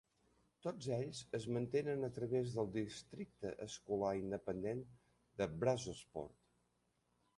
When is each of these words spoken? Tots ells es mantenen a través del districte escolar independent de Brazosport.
Tots 0.67 0.87
ells 0.95 1.19
es 1.39 1.45
mantenen 1.57 2.07
a 2.07 2.09
través 2.15 2.55
del 2.55 2.71
districte 2.77 3.51
escolar 3.69 4.15
independent 4.23 4.83
de 5.43 5.49
Brazosport. 5.65 6.39